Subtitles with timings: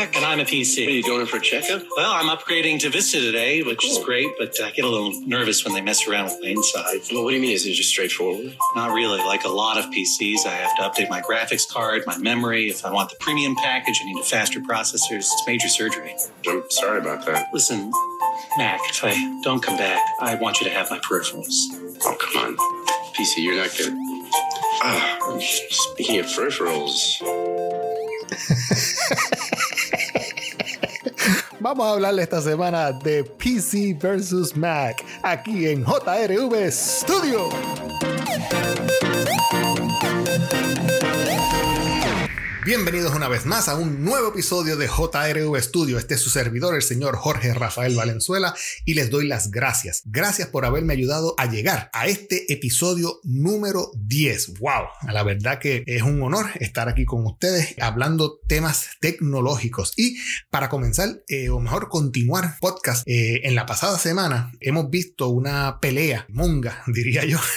[0.00, 0.86] Mac and I'm a PC.
[0.86, 1.82] Are you going in for a checkup?
[1.94, 5.62] Well, I'm upgrading to Vista today, which is great, but I get a little nervous
[5.62, 7.00] when they mess around with my inside.
[7.12, 7.50] Well, what do you mean?
[7.50, 8.56] Is it just straightforward?
[8.74, 9.18] Not really.
[9.18, 12.70] Like a lot of PCs, I have to update my graphics card, my memory.
[12.70, 15.12] If I want the premium package, I need a faster processor.
[15.18, 16.16] It's major surgery.
[16.48, 17.48] I'm sorry about that.
[17.52, 17.92] Listen,
[18.56, 21.52] Mac, if I don't come back, I want you to have my peripherals.
[22.06, 22.56] Oh, come on.
[23.18, 23.92] PC, you're not good.
[24.82, 25.38] Ah,
[25.68, 27.20] speaking of peripherals.
[31.62, 37.50] Vamos a hablarle esta semana de PC versus Mac aquí en JRV Studio.
[42.62, 45.96] Bienvenidos una vez más a un nuevo episodio de JRV Studio.
[45.96, 50.02] Este es su servidor, el señor Jorge Rafael Valenzuela, y les doy las gracias.
[50.04, 54.58] Gracias por haberme ayudado a llegar a este episodio número 10.
[54.58, 54.88] ¡Wow!
[55.10, 59.94] La verdad que es un honor estar aquí con ustedes hablando temas tecnológicos.
[59.96, 60.18] Y
[60.50, 65.80] para comenzar, eh, o mejor continuar podcast, eh, en la pasada semana hemos visto una
[65.80, 67.38] pelea monga, diría yo.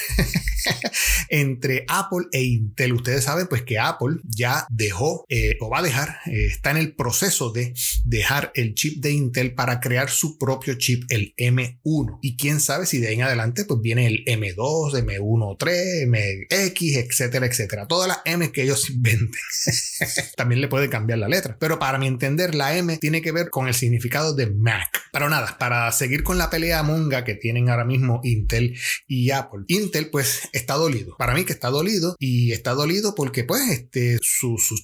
[1.29, 2.93] entre Apple e Intel.
[2.93, 4.92] Ustedes saben pues que Apple ya dejó
[5.29, 7.73] eh, o va a dejar, eh, está en el proceso de
[8.05, 12.19] dejar el chip de Intel para crear su propio chip, el M1.
[12.21, 17.45] Y quién sabe si de ahí en adelante pues viene el M2, M1.3, MX, etcétera,
[17.45, 17.87] etcétera.
[17.87, 19.29] Todas las M que ellos venden.
[20.37, 21.57] También le puede cambiar la letra.
[21.59, 25.03] Pero para mi entender, la M tiene que ver con el significado de Mac.
[25.11, 28.77] Pero nada, para seguir con la pelea monga que tienen ahora mismo Intel
[29.07, 29.61] y Apple.
[29.67, 31.15] Intel pues está dolido.
[31.17, 34.17] Para mí que está dolido y está dolido porque pues este,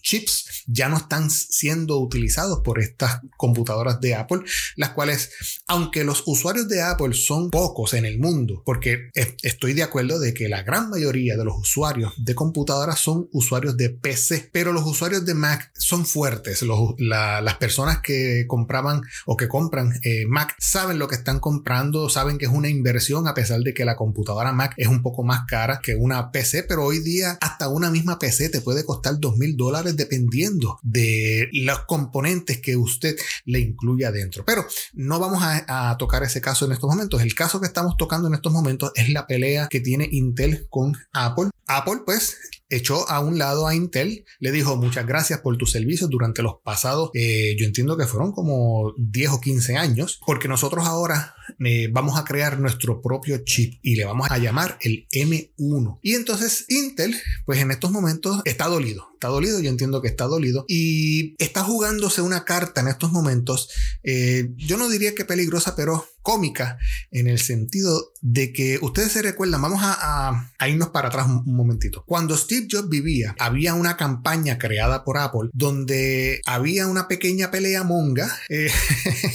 [0.02, 4.41] chips ya no están siendo utilizados por estas computadoras de Apple,
[4.75, 5.31] las cuales,
[5.67, 9.09] aunque los usuarios de Apple son pocos en el mundo, porque
[9.41, 13.78] estoy de acuerdo de que la gran mayoría de los usuarios de computadoras son usuarios
[13.78, 16.63] de PC, pero los usuarios de Mac son fuertes.
[17.00, 22.38] las personas que compraban o que compran eh, Mac saben lo que están comprando, saben
[22.38, 25.41] que es una inversión a pesar de que la computadora Mac es un poco más
[25.47, 29.38] cara que una PC, pero hoy día hasta una misma PC te puede costar dos
[29.38, 34.44] mil dólares dependiendo de los componentes que usted le incluya dentro.
[34.45, 37.22] Pero no vamos a, a tocar ese caso en estos momentos.
[37.22, 40.95] El caso que estamos tocando en estos momentos es la pelea que tiene Intel con
[41.13, 41.50] Apple.
[41.67, 42.38] Apple pues
[42.69, 46.56] echó a un lado a Intel, le dijo muchas gracias por tus servicios durante los
[46.63, 51.35] pasados, eh, yo entiendo que fueron como 10 o 15 años, porque nosotros ahora
[51.66, 56.00] eh, vamos a crear nuestro propio chip y le vamos a llamar el M1.
[56.02, 57.16] Y entonces Intel,
[57.46, 61.63] pues en estos momentos está dolido, está dolido, yo entiendo que está dolido y está
[61.63, 63.69] jugándose una carta en estos momentos,
[64.03, 66.78] eh, yo no diría que peligrosa, pero cómica
[67.09, 72.03] en el sentido de que ustedes se recuerdan, vamos a, irnos para atrás un, momentito.
[72.06, 77.84] Cuando Steve Jobs vivía, había una campaña creada por Apple donde había una pequeña pelea
[77.84, 78.69] monga eh,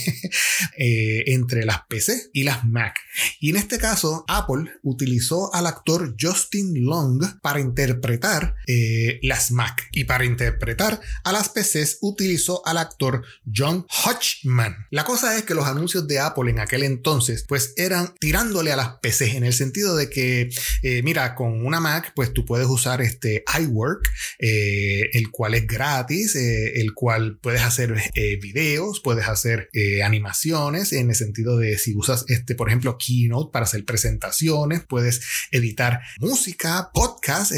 [0.77, 2.95] eh, entre las PC y las Mac.
[3.41, 9.89] Y en este caso, Apple utilizó al actor Justin Long para interpretar eh, las Mac.
[9.91, 13.23] Y para interpretar a las PCs utilizó al actor
[13.53, 14.87] John Hodgman.
[14.91, 18.75] La cosa es que los anuncios de Apple en aquel entonces, pues eran tirándole a
[18.75, 20.49] las PCs en el sentido de que,
[20.83, 24.07] eh, mira, con una Mac, pues tú puedes usar este iWork,
[24.39, 27.95] eh, el cual es gratis, eh, el cual puedes hacer
[28.41, 29.69] videos, puedes hacer
[30.03, 35.21] animaciones, en el sentido de si usas, este, por ejemplo, Keynote para hacer presentaciones, puedes
[35.51, 37.51] editar música, podcast,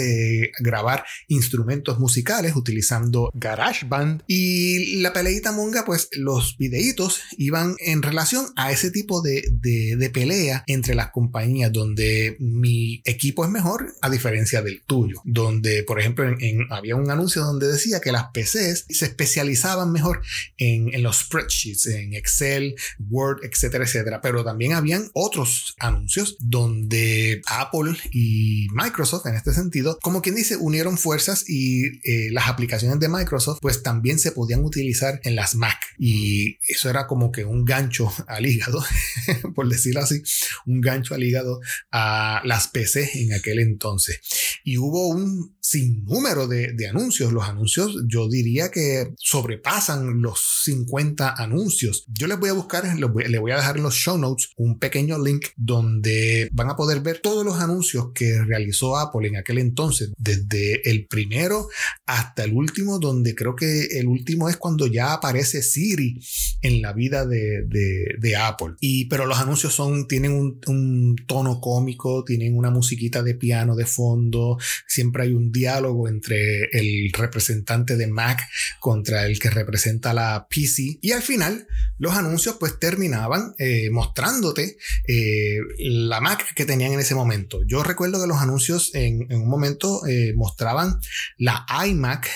[0.60, 4.24] grabar instrumentos musicales utilizando GarageBand.
[4.28, 10.64] Y la peleita monga, pues los videitos iban en relación a ese tipo de, pelea
[10.68, 15.22] entre las compañías donde mi equipo es mejor a diferencia del tuyo.
[15.26, 16.26] Donde, por ejemplo,
[16.70, 20.22] había un anuncio donde decía que las PCs se especializaban mejor
[20.58, 22.76] en, en los spreadsheets, en Excel,
[23.10, 24.22] Word, etcétera, etcétera.
[24.22, 30.58] Pero también habían otros anuncios donde Apple y Microsoft, en este sentido, como quien dice,
[30.58, 35.56] unieron fuerzas y eh, las aplicaciones de Microsoft pues también se podían utilizar en las
[35.56, 35.78] Mac.
[35.98, 38.84] Y eso era como que un gancho al hígado
[39.56, 40.22] por decirlo así,
[40.66, 41.60] un gancho al hígado
[41.92, 44.22] a las PC en aquel entonces.
[44.68, 47.32] Y hubo un sinnúmero de, de anuncios.
[47.32, 52.06] Los anuncios yo diría que sobrepasan los 50 anuncios.
[52.08, 55.24] Yo les voy a buscar, les voy a dejar en los show notes un pequeño
[55.24, 60.12] link donde van a poder ver todos los anuncios que realizó Apple en aquel entonces,
[60.18, 61.70] desde el primero
[62.06, 66.20] hasta el último, donde creo que el último es cuando ya aparece Siri
[66.62, 68.76] en la vida de, de, Apple.
[68.82, 73.86] y, pero los anuncios son, tienen un tono cómico, tienen una musiquita de piano de
[73.86, 74.57] fondo,
[74.88, 78.48] siempre hay un diálogo entre el representante de Mac
[78.80, 81.68] contra el que representa la PC y al final
[81.98, 84.78] los anuncios pues terminaban eh, mostrándote
[85.08, 87.62] eh, la Mac que tenían en ese momento.
[87.66, 91.00] Yo recuerdo que los anuncios en, un momento eh, mostraban
[91.38, 92.28] la iMac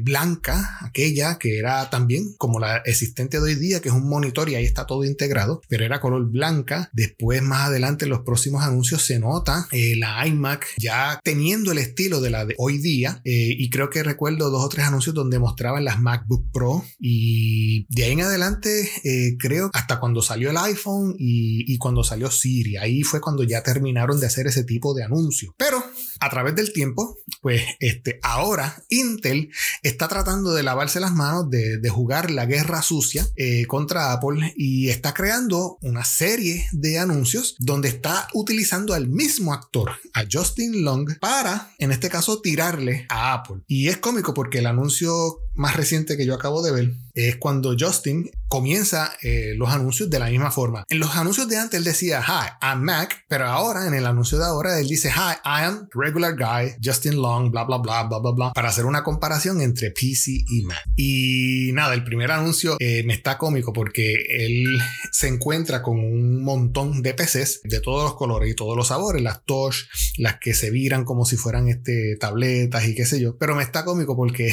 [0.00, 4.48] blanca, aquella que era también como la existente de hoy día, que es un monitor
[4.48, 6.90] y ahí está todo integrado, pero era color blanca.
[6.92, 12.20] Después más adelante en los próximos anuncios se nota la iMac ya teniendo el estilo
[12.20, 15.84] de la de hoy día y creo que recuerdo dos o tres anuncios donde mostraban
[15.84, 21.14] las MacBook Pro y de ahí en adelante eh, creo hasta cuando salió el iPhone
[21.18, 22.76] y, cuando salió Siri.
[22.76, 25.52] Ahí fue cuando ya terminaron de hacer ese tipo de anuncios.
[25.56, 25.82] Pero
[26.20, 29.50] a través del tiempo, pues este, ahora Intel
[29.82, 34.88] está tratando de lavarse las manos, de, jugar la guerra sucia eh, contra Apple y
[34.88, 41.18] está creando una serie de anuncios donde está utilizando al mismo actor, a Justin Long,
[41.20, 43.62] para, en este caso, tirarle a Apple.
[43.66, 47.74] Y es cómico porque el anuncio más reciente que yo acabo de ver es cuando
[47.78, 50.84] Justin comienza eh, los anuncios de la misma forma.
[50.88, 54.38] En los anuncios de antes él decía Hi, I'm Mac, pero ahora en el anuncio
[54.38, 58.18] de ahora él dice Hi, I am regular guy, Justin Long, bla bla bla bla
[58.18, 60.82] bla bla, para hacer una comparación entre PC y Mac.
[60.94, 64.78] Y nada, el primer anuncio eh, me está cómico porque él
[65.10, 69.22] se encuentra con un montón de PCs de todos los colores y todos los sabores,
[69.22, 69.76] las touch,
[70.18, 73.62] las que se viran como si fueran este, tabletas y qué sé yo, pero me
[73.62, 74.52] está cómico porque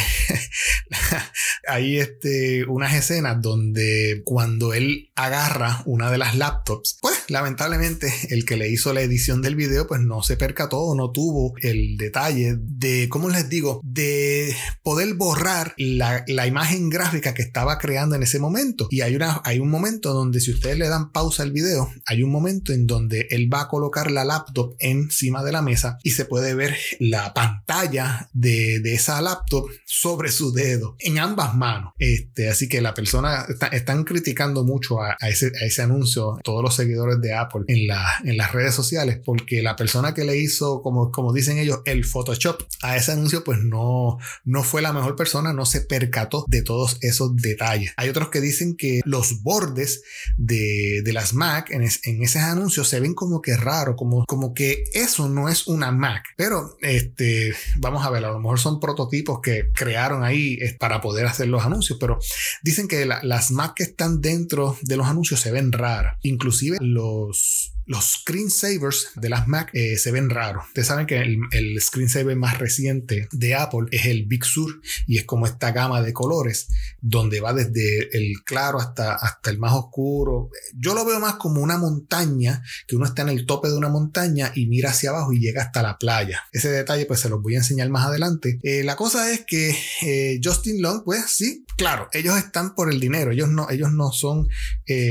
[1.68, 8.58] hay este, unas escenas donde cuando él agarra una de las laptops, lamentablemente el que
[8.58, 13.08] le hizo la edición del video pues no se percató no tuvo el detalle de,
[13.10, 13.82] ¿cómo les digo?
[13.84, 18.88] De poder borrar la, imagen gráfica que estaba creando en ese momento.
[18.92, 22.22] Y hay, una, hay un momento donde si ustedes le dan pausa al video, hay
[22.24, 26.12] un momento en donde él va a colocar la laptop encima de la mesa y
[26.12, 31.94] se puede ver la pantalla de, de esa laptop sobre su dedo en ambas manos.
[31.98, 36.76] Este, así que la persona están criticando mucho a, ese, a, ese, anuncio, todos los
[36.76, 40.82] seguidores de Apple en, la, en las redes sociales, porque la persona que le hizo,
[40.82, 45.16] como, como dicen ellos, el Photoshop a ese anuncio, pues no, no fue la mejor
[45.16, 47.94] persona, no se percató de todos esos detalles.
[47.98, 50.04] Hay otros que dicen que los bordes
[50.38, 54.54] de, de las Mac en, en esos anuncios se ven como que raro, como, como
[54.54, 56.24] que eso no es una Mac.
[56.38, 61.26] Pero este, vamos a ver, a lo mejor son prototipos que crearon ahí para poder
[61.26, 62.20] hacer los anuncios, pero
[62.64, 66.18] dicen que las Mac que están dentro de los anuncios se ven raras.
[66.22, 70.66] Inclusive los los screensavers de las Mac eh, se ven raros.
[70.68, 75.18] Ustedes saben que el, el, screensaver más reciente de Apple es el Big Sur y
[75.18, 76.70] es como esta gama de colores
[77.02, 80.50] donde va desde el claro hasta, hasta el más oscuro.
[80.74, 83.90] Yo lo veo más como una montaña, que uno está en el tope de una
[83.90, 86.44] montaña y mira hacia abajo y llega hasta la playa.
[86.52, 88.60] Ese detalle pues se los voy a enseñar más adelante.
[88.64, 93.00] Eh, la cosa es que eh, Justin Long pues sí, claro, ellos están por el
[93.00, 94.48] dinero, ellos no, ellos no son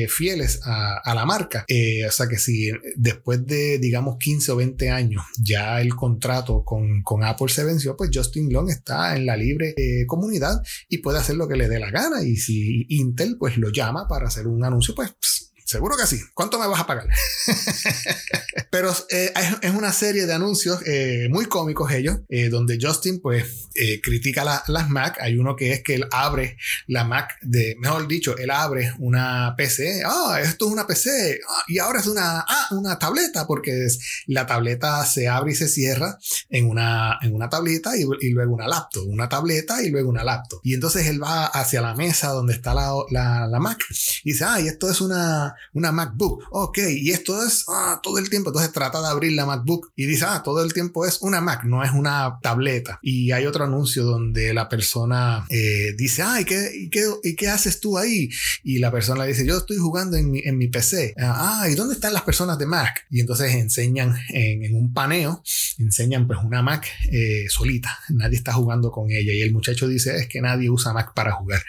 [0.09, 1.67] fieles a, a, la marca.
[1.69, 2.62] o sea que si
[2.97, 8.11] después de, digamos, 15 o 20 años ya el contrato con, Apple se venció, pues
[8.13, 11.79] Justin Long está en la libre eh, comunidad y puede hacer lo que le dé
[11.79, 12.23] la gana.
[12.23, 15.42] Y si Intel pues lo llama para hacer un anuncio, pues
[15.73, 16.21] Seguro que sí.
[16.35, 17.09] ¿Cuánto me vas a pagar?
[18.71, 19.33] Pero eh,
[19.63, 23.71] es una serie de anuncios eh, muy cómicos ellos, eh, donde Justin pues
[24.03, 25.17] critica las Mac.
[25.21, 29.55] Hay uno que es que él abre la Mac de, mejor dicho, él abre una
[29.57, 30.03] PC.
[30.05, 31.41] Ah, esto es una PC.
[31.49, 33.87] Ah, y ahora es una, ah, una tableta, porque
[34.27, 36.19] la tableta se abre y se cierra
[36.51, 39.07] en una, en una tableta y, luego una laptop.
[39.09, 40.61] Una tableta y luego una laptop.
[40.65, 43.79] Y entonces él va hacia la mesa donde está la, la, la Mac
[44.25, 46.45] y dice, ah, y esto es una una MacBook.
[46.51, 48.51] Ok, y esto es ah, todo el tiempo.
[48.51, 51.65] Entonces trata de abrir la MacBook y dice, ah, todo el tiempo es una Mac,
[51.65, 52.99] no es una tableta.
[53.03, 56.71] Y hay otro anuncio donde la persona eh, dice, ah, ¿y qué,
[57.23, 58.29] y qué, haces tú ahí?
[58.63, 61.15] Y la persona dice, yo estoy jugando en mi, en mi PC.
[61.19, 63.07] Ah, ¿y dónde están las personas de Mac?
[63.11, 65.43] Y entonces enseñan en, un paneo,
[65.79, 67.99] enseñan pues una Mac eh, solita.
[68.11, 69.33] Nadie está jugando con ella.
[69.33, 71.63] Y el muchacho dice, es que nadie usa Mac para jugar.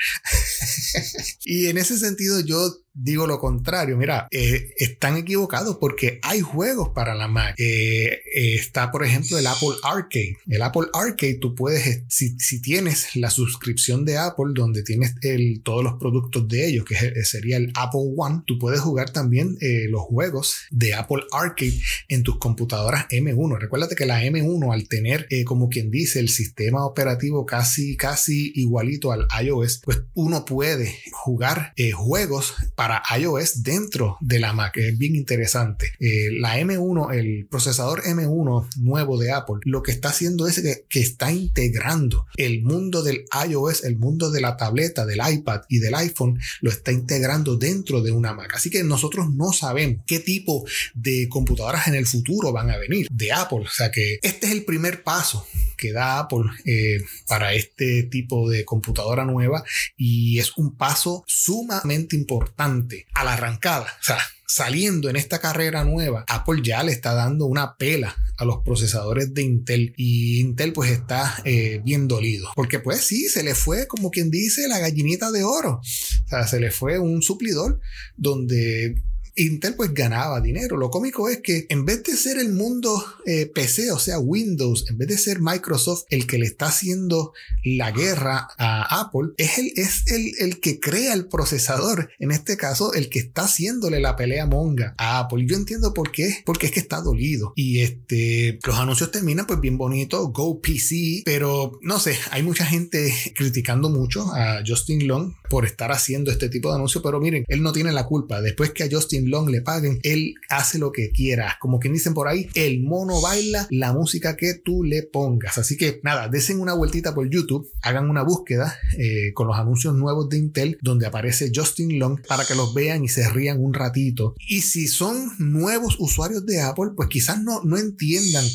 [1.46, 3.98] y en ese sentido yo digo lo contrario.
[3.98, 7.56] Mira, eh, están equivocados porque hay juegos para la Mac.
[7.58, 10.38] Eh, eh, está, por ejemplo, el Apple Arcade.
[10.48, 15.62] El Apple Arcade, tú puedes, si, si tienes la suscripción de Apple, donde tienes el,
[15.64, 19.58] todos los productos de ellos, que sería el Apple One, tú puedes jugar también
[19.90, 23.60] los juegos de Apple Arcade en tus computadoras M1.
[23.60, 29.12] Recuérdate que la M1, al tener, como quien dice, el sistema operativo casi, casi igualito
[29.12, 32.83] al iOS, pues uno puede jugar juegos para
[33.18, 34.78] iOS dentro de la Mac.
[34.78, 35.92] Es bien interesante.
[36.00, 40.86] Eh, la M1, el procesador M1 nuevo de Apple, lo que está haciendo es que,
[40.90, 45.80] que está integrando el mundo del iOS, el mundo de la tableta, del iPad y
[45.80, 48.54] del iPhone, lo está integrando dentro de una Mac.
[48.56, 53.08] Así que nosotros no sabemos qué tipo de computadoras en el futuro van a venir
[53.12, 53.60] de Apple.
[53.60, 55.46] O sea que este es el primer paso
[55.84, 59.66] que da Apple eh, para este tipo de computadora nueva
[59.98, 63.88] y es un paso sumamente importante a la arrancada.
[64.00, 68.46] O sea, saliendo en esta carrera nueva, Apple ya le está dando una pela a
[68.46, 73.44] los procesadores de Intel y Intel pues está eh, bien dolido porque pues sí, se
[73.44, 77.22] le fue como quien dice la gallinita de oro, o sea, se le fue un
[77.22, 77.82] suplidor
[78.16, 78.96] donde
[79.36, 80.78] Intel pues ganaba dinero.
[80.78, 84.86] Lo cómico es que en vez de ser el mundo eh, PC, o sea Windows,
[84.90, 89.58] en vez de ser Microsoft el que le está haciendo la guerra a Apple, es
[89.58, 94.00] el, es el, el que crea el procesador, en este caso el que está haciéndole
[94.00, 95.46] la pelea monga a Apple.
[95.48, 97.54] Yo entiendo por qué, porque es que está dolido.
[97.56, 102.66] Y este, los anuncios terminan pues bien bonito, Go PC, pero no sé, hay mucha
[102.66, 107.46] gente criticando mucho a Justin Long por estar haciendo este tipo de anuncios, pero miren,
[107.48, 108.42] él no tiene la culpa.
[108.42, 111.58] Después que a Justin Long le paguen, él hace lo que quiera.
[111.60, 115.58] Como quien dicen por ahí, el mono baila la música que tú le pongas.
[115.58, 119.96] Así que nada, desen una vueltita por YouTube, hagan una búsqueda eh, con los anuncios
[119.96, 123.74] nuevos de Intel donde aparece Justin Long para que los vean y se rían un
[123.74, 124.36] ratito.
[124.48, 128.46] Y si son nuevos usuarios de Apple, pues quizás no, no entiendan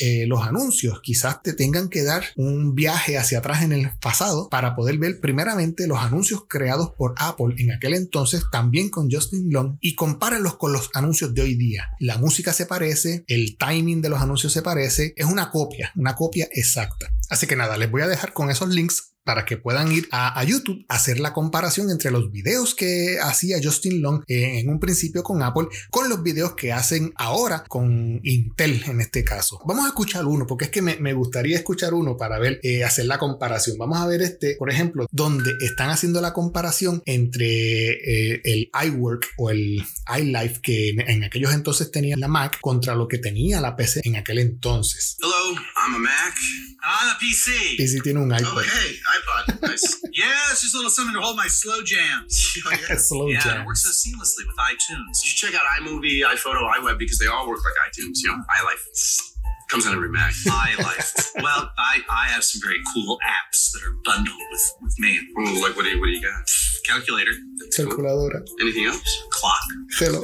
[0.00, 4.48] eh, los anuncios, quizás te tengan que dar un viaje hacia atrás en el pasado
[4.48, 9.52] para poder ver primeramente los anuncios creados por Apple en aquel entonces, también con Justin
[9.52, 11.90] Long y con compárenlos con los anuncios de hoy día.
[12.00, 16.16] La música se parece, el timing de los anuncios se parece, es una copia, una
[16.16, 17.12] copia exacta.
[17.28, 20.42] Así que nada, les voy a dejar con esos links para que puedan ir a,
[20.44, 25.22] YouTube a hacer la comparación entre los videos que hacía Justin Long en un principio
[25.22, 29.60] con Apple con los videos que hacen ahora con Intel en este caso.
[29.66, 33.06] Vamos a escuchar uno porque es que me, gustaría escuchar uno para ver, eh, hacer
[33.06, 33.76] la comparación.
[33.78, 39.26] Vamos a ver este, por ejemplo, donde están haciendo la comparación entre eh, el iWork
[39.38, 39.84] o el
[40.18, 44.16] iLife que en, aquellos entonces tenía la Mac contra lo que tenía la PC en
[44.16, 45.16] aquel entonces.
[45.20, 46.34] Hello, I'm a Mac.
[46.82, 47.76] I'm a PC.
[47.78, 48.44] PC tiene un iPad.
[48.44, 49.62] Oh, iPod.
[49.62, 50.00] Nice.
[50.12, 52.46] yeah, it's just a little something to hold my slow jams.
[52.66, 52.96] Oh, yeah.
[53.10, 53.60] slow yeah, jams.
[53.60, 55.22] it works so seamlessly with iTunes.
[55.22, 58.18] You should check out iMovie, iPhoto, iWeb because they all work like iTunes.
[58.22, 59.32] You know, iLife
[59.70, 60.32] comes on every Mac.
[60.32, 61.42] iLife.
[61.42, 65.18] well, I, I have some very cool apps that are bundled with, with me.
[65.38, 66.44] Ooh, like what do you, what do you got?
[66.84, 67.30] Calculator.
[67.58, 67.86] That's cool.
[67.86, 68.42] Calculadora.
[68.60, 69.02] Anything else?
[69.30, 69.60] Clock.
[69.92, 70.20] Hello.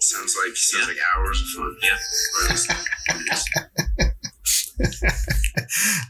[0.00, 0.88] Sounds like sounds Yeah.
[0.88, 1.76] like hours of fun.
[1.82, 3.57] Yeah.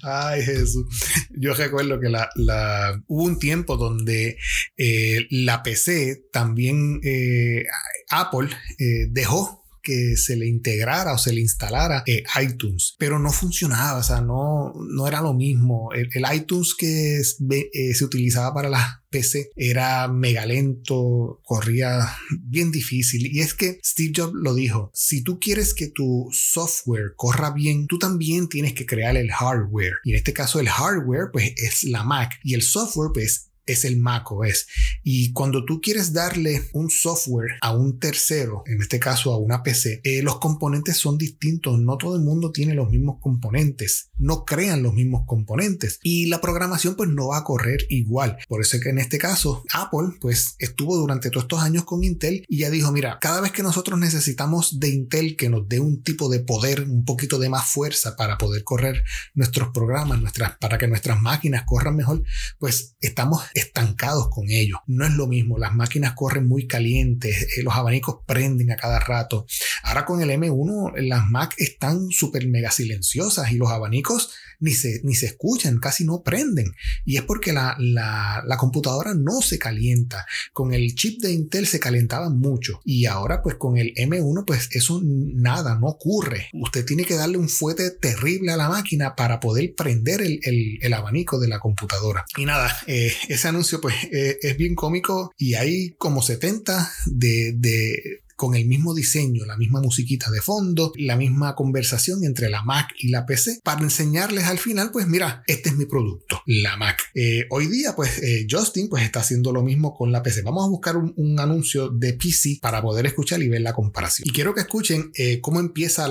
[0.02, 0.87] Ay, Jesús.
[1.30, 4.37] Yo recuerdo que la, la- hubo un tiempo donde
[4.76, 7.64] eh, la PC también, eh,
[8.10, 8.48] Apple
[8.78, 13.98] eh, dejó que se le integrara o se le instalara eh, iTunes, pero no funcionaba,
[13.98, 15.90] o sea, no, no era lo mismo.
[15.92, 23.26] El, iTunes que eh, se utilizaba para las PC era mega lento, corría bien difícil.
[23.34, 27.86] Y es que Steve Jobs lo dijo, si tú quieres que tu software corra bien,
[27.86, 29.94] tú también tienes que crear el hardware.
[30.04, 33.84] Y en este caso el hardware pues es la Mac y el software pues es
[33.84, 34.66] el Mac OS.
[35.02, 39.62] Y cuando tú quieres darle un software a un tercero, en este caso a una
[39.62, 41.78] PC, eh, los componentes son distintos.
[41.78, 44.10] No todo el mundo tiene los mismos componentes.
[44.16, 46.00] No crean los mismos componentes.
[46.02, 48.38] Y la programación pues no va a correr igual.
[48.48, 52.02] Por eso es que en este caso Apple pues estuvo durante todos estos años con
[52.04, 55.80] Intel y ya dijo, mira, cada vez que nosotros necesitamos de Intel que nos dé
[55.80, 60.56] un tipo de poder, un poquito de más fuerza para poder correr nuestros programas, nuestras,
[60.58, 62.22] para que nuestras máquinas corran mejor,
[62.58, 64.78] pues estamos estancados con ellos.
[64.86, 68.98] No es lo mismo, las máquinas corren muy calientes, eh, los abanicos prenden a cada
[68.98, 69.46] rato.
[69.82, 75.00] Ahora con el M1 las Mac están súper mega silenciosas y los abanicos ni se,
[75.04, 76.72] ni se escuchan, casi no prenden.
[77.04, 80.26] Y es porque la, la, la computadora no se calienta.
[80.52, 84.68] Con el chip de Intel se calentaba mucho y ahora pues con el M1 pues
[84.72, 86.48] eso nada, no ocurre.
[86.52, 90.78] Usted tiene que darle un fuete terrible a la máquina para poder prender el, el-
[90.80, 92.24] el abanico de la computadora.
[92.36, 97.52] Y nada, eh, ese anuncio pues eh, es bien cómico y hay como 70 de...
[97.56, 102.62] de con el mismo diseño, la misma musiquita de fondo, la misma conversación entre la
[102.62, 106.76] Mac y la PC para enseñarles al final, pues mira, este es mi producto, la
[106.76, 107.02] Mac.
[107.16, 110.42] Eh, hoy día, pues eh, Justin pues está haciendo lo mismo con la PC.
[110.42, 114.28] Vamos a buscar un, un anuncio de PC para poder escuchar y ver la comparación.
[114.28, 116.07] Y quiero que escuchen eh, cómo empieza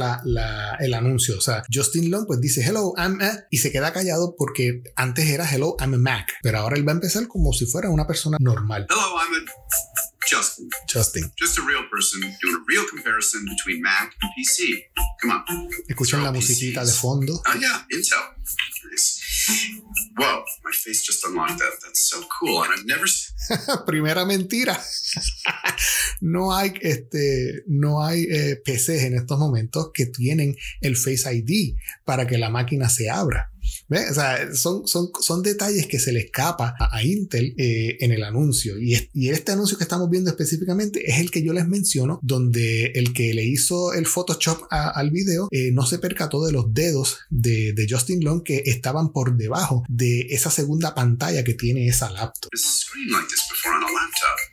[0.82, 1.38] el anuncio.
[1.38, 5.30] O sea, Justin Long pues dice hello, I'm a, y se queda callado porque antes
[5.30, 8.06] era hello, I'm a Mac, pero ahora él va a empezar como si fuera una
[8.06, 8.86] persona normal.
[8.90, 9.97] Hello, I'm a
[10.30, 10.70] Justin.
[10.88, 11.32] Justin.
[11.38, 14.84] Just a real person doing a real comparison between Mac and PC.
[15.22, 15.70] Come on.
[15.90, 17.34] Escuchan la musiquita de fondo.
[17.34, 18.36] Oh yeah, Intel.
[18.92, 19.22] Nice.
[20.18, 21.72] Whoa, my face just unlocked that.
[21.84, 22.64] That's so cool.
[22.64, 23.06] And I've never
[23.86, 24.78] Primera mentira.
[26.22, 31.78] no hay, este, no hay eh, PCs en estos momentos que tienen el Face ID
[32.06, 33.52] para que la máquina se abra.
[34.54, 38.78] Son, son, son detalles que se le escapa a, Intel eh, en el anuncio.
[38.80, 43.14] Y este anuncio que estamos viendo específicamente es el que yo les menciono, donde el
[43.14, 47.20] que le hizo el Photoshop a- al video eh, no se percató de los dedos
[47.30, 52.10] de, de Justin Long que estaban por debajo de esa segunda pantalla que tiene esa
[52.12, 52.50] laptop.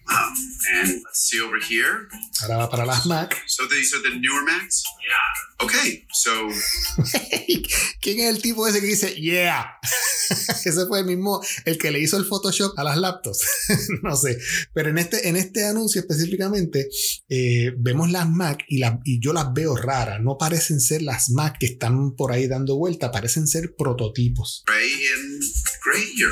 [0.06, 0.32] Wow.
[0.75, 2.08] And let's see over here.
[2.42, 3.34] Ahora va para las Mac.
[3.46, 4.82] So these are the newer Macs?
[5.02, 5.66] Yeah.
[5.66, 6.30] Okay, so
[8.00, 9.78] ¿Quién es el tipo ese que dice yeah?
[10.64, 13.46] ese fue el mismo, el que le hizo el Photoshop a las laptops.
[14.02, 14.38] no sé.
[14.75, 16.88] Pero en este, en este anuncio específicamente,
[17.28, 20.20] eh, vemos las Mac y, la- y yo las veo raras.
[20.20, 24.62] No parecen ser las Mac que están por ahí dando vuelta, parecen ser prototipos.
[24.66, 25.42] gray and
[25.84, 26.30] grayer.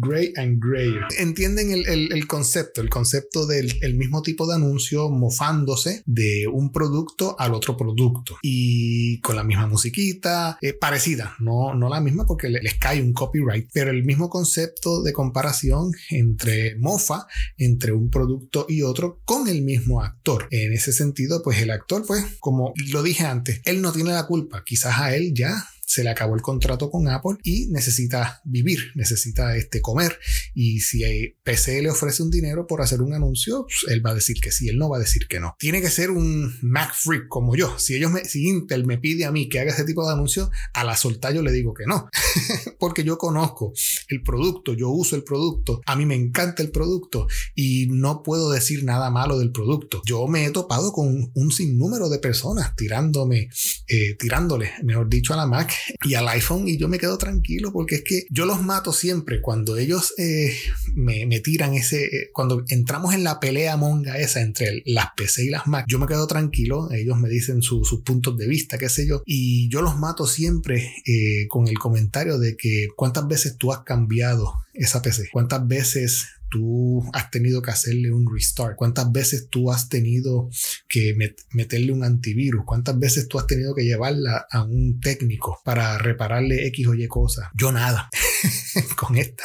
[0.00, 1.02] Gray and Grayer.
[1.18, 6.46] Entienden el, el- el concepto, el concepto del el mismo tipo de anuncio mofándose de
[6.46, 12.00] un producto al otro producto y con la misma musiquita, eh, parecida, no, no la
[12.00, 17.26] misma porque le- les cae un copyright, pero el mismo concepto de comparación entre mofa
[17.56, 20.46] entre un producto y otro con el mismo actor.
[20.50, 24.26] En ese sentido, pues el actor, pues como lo dije antes, él no tiene la
[24.26, 28.92] culpa, quizás a él ya se le acabó el contrato con Apple y necesita vivir,
[28.94, 30.18] necesita este, comer.
[30.54, 34.10] Y si eh, PC le ofrece un dinero por hacer un anuncio, pues, él va
[34.10, 35.56] a decir que sí, él no va a decir que no.
[35.58, 37.78] Tiene que ser un Mac freak como yo.
[37.78, 40.50] Si ellos me, si Intel me pide a mí que haga ese tipo de anuncio,
[40.74, 42.10] a la solta yo le digo que no.
[42.78, 43.72] Porque yo conozco
[44.08, 48.50] el producto, yo uso el producto, a mí me encanta el producto y no puedo
[48.50, 50.02] decir nada malo del producto.
[50.04, 53.48] Yo me he topado con un sinnúmero de personas tirándome,
[53.88, 57.72] eh, tirándole, mejor dicho, a la Mac y al iPhone y yo me quedo tranquilo
[57.72, 60.54] porque es que yo los mato siempre cuando ellos eh,
[60.94, 65.44] me, me tiran ese, eh, cuando entramos en la pelea monga esa entre las PC
[65.44, 68.78] y las Mac, yo me quedo tranquilo, ellos me dicen su- sus puntos de vista,
[68.78, 73.26] qué sé yo, y yo los mato siempre eh, con el comentario de que cuántas
[73.28, 78.76] veces tú has cambiado esa PC, cuántas veces tú has tenido que hacerle un restart,
[78.76, 80.48] cuántas veces tú has tenido
[80.88, 85.60] que met- meterle un antivirus, cuántas veces tú has tenido que llevarla a un técnico
[85.64, 87.48] para repararle X o Y cosas.
[87.54, 88.08] Yo nada
[88.96, 89.44] con esta.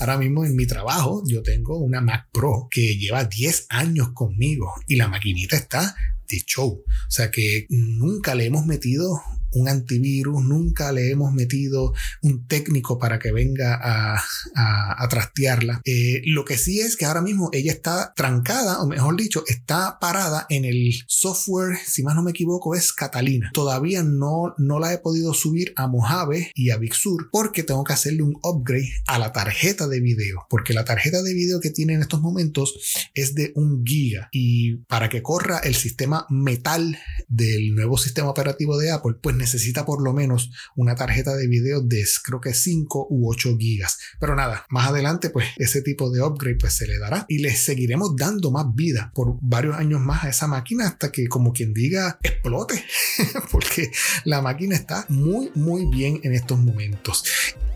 [0.00, 4.72] Ahora mismo en mi trabajo yo tengo una Mac Pro que lleva 10 años conmigo
[4.88, 5.94] y la maquinita está
[6.28, 6.82] de show.
[6.86, 9.20] O sea que nunca le hemos metido
[9.52, 14.16] un antivirus, nunca le hemos metido un técnico para que venga a,
[14.54, 15.80] a, a trastearla.
[15.84, 19.98] Eh, lo que sí es que ahora mismo ella está trancada, o mejor dicho, está
[20.00, 23.50] parada en el software, si más no me equivoco, es Catalina.
[23.52, 27.84] Todavía no, no la he podido subir a Mojave y a Big Sur porque tengo
[27.84, 31.70] que hacerle un upgrade a la tarjeta de video, porque la tarjeta de video que
[31.70, 32.74] tiene en estos momentos
[33.14, 38.78] es de un giga y para que corra el sistema metal del nuevo sistema operativo
[38.78, 43.08] de Apple, pues necesita por lo menos una tarjeta de video de creo que 5
[43.10, 43.98] u 8 gigas.
[44.20, 47.54] Pero nada, más adelante pues ese tipo de upgrade pues se le dará y le
[47.54, 51.74] seguiremos dando más vida por varios años más a esa máquina hasta que como quien
[51.74, 52.84] diga explote
[53.50, 53.90] porque
[54.24, 57.24] la máquina está muy muy bien en estos momentos.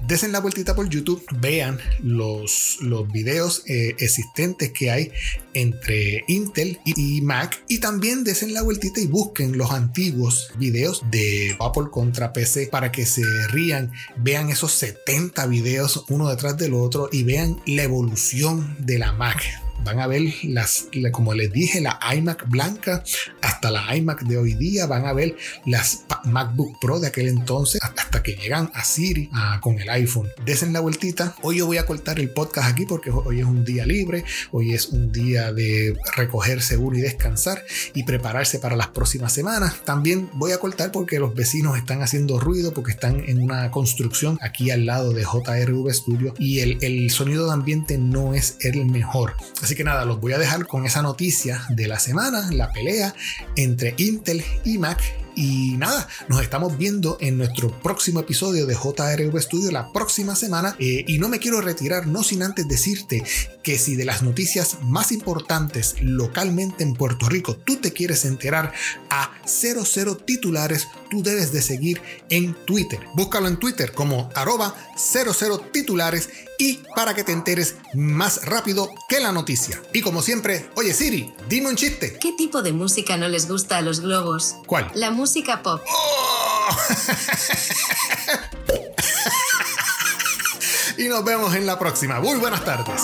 [0.07, 5.11] Desen la vueltita por YouTube, vean los, los videos eh, existentes que hay
[5.53, 11.03] entre Intel y, y Mac y también desen la vueltita y busquen los antiguos videos
[11.11, 16.75] de Apple contra PC para que se rían, vean esos 70 videos uno detrás del
[16.75, 19.66] otro y vean la evolución de la Mac.
[19.87, 23.05] Van a ver las, la- como les dije, la iMac blanca
[23.41, 24.87] hasta la iMac de hoy día.
[24.87, 29.61] Van a ver las MacBook Pro de aquel entonces hasta que llegan a Siri ah,
[29.63, 30.29] con el iPhone.
[30.45, 31.37] Desen la vueltita.
[31.43, 34.25] Hoy yo voy a cortar el podcast aquí porque hoy es un día libre.
[34.51, 37.63] Hoy es un día de recoger seguro y descansar
[37.95, 39.85] y prepararse para las próximas semanas.
[39.85, 44.37] También voy a cortar porque los vecinos están haciendo ruido porque están en una construcción
[44.43, 48.85] aquí al lado de JRV Studio y el, el sonido de ambiente no es el
[48.87, 49.35] mejor.
[49.63, 53.15] Así que nada, los voy a dejar con esa noticia de la semana, la pelea
[53.55, 55.01] entre Intel y Mac.
[55.39, 60.75] Y nada, nos estamos viendo en nuestro próximo episodio de JRV Studio la próxima semana.
[60.79, 63.23] Eh, y no me quiero retirar, no sin antes decirte
[63.63, 68.73] que si de las noticias más importantes localmente en Puerto Rico tú te quieres enterar
[69.11, 73.01] a 00 titulares, tú debes de seguir en Twitter.
[73.15, 79.21] Búscalo en Twitter como arroba 00 titulares y para que te enteres más rápido que
[79.21, 79.83] la noticia.
[79.93, 82.19] Y como siempre, oye Siri, dime un chiste.
[82.19, 84.57] ¿Qué tipo de música no les gusta a los globos?
[84.67, 84.91] ¿Cuál?
[84.95, 85.81] La música pop.
[85.89, 86.77] ¡Oh!
[90.99, 92.21] y nos vemos en la próxima.
[92.21, 93.03] Muy buenas tardes.